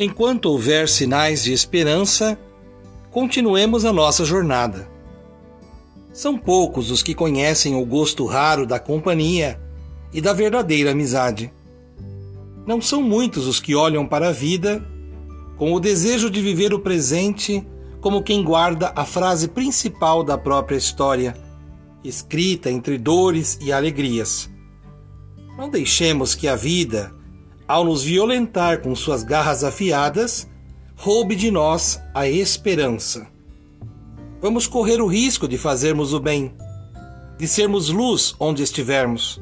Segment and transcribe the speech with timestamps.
[0.00, 2.38] Enquanto houver sinais de esperança,
[3.10, 4.88] continuemos a nossa jornada.
[6.12, 9.60] São poucos os que conhecem o gosto raro da companhia
[10.12, 11.52] e da verdadeira amizade.
[12.64, 14.86] Não são muitos os que olham para a vida
[15.56, 17.66] com o desejo de viver o presente
[18.00, 21.34] como quem guarda a frase principal da própria história,
[22.04, 24.48] escrita entre dores e alegrias.
[25.56, 27.12] Não deixemos que a vida,
[27.68, 30.48] ao nos violentar com suas garras afiadas,
[30.96, 33.26] roube de nós a esperança.
[34.40, 36.54] Vamos correr o risco de fazermos o bem,
[37.36, 39.38] de sermos luz onde estivermos.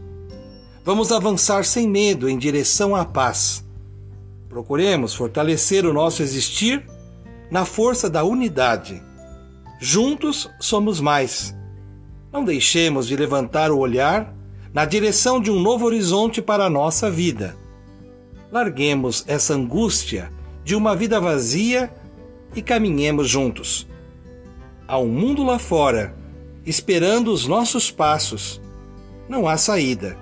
[0.85, 3.65] Vamos avançar sem medo em direção à paz.
[4.49, 6.85] Procuremos fortalecer o nosso existir
[7.51, 9.01] na força da unidade.
[9.81, 11.55] Juntos somos mais.
[12.33, 14.35] Não deixemos de levantar o olhar
[14.73, 17.57] na direção de um novo horizonte para a nossa vida.
[18.51, 20.31] Larguemos essa angústia
[20.65, 21.93] de uma vida vazia
[22.55, 23.87] e caminhemos juntos.
[24.87, 26.15] Há um mundo lá fora,
[26.65, 28.61] esperando os nossos passos.
[29.29, 30.17] Não há saída.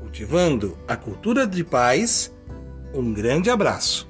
[0.00, 2.32] Cultivando a cultura de paz,
[2.94, 4.08] um grande abraço.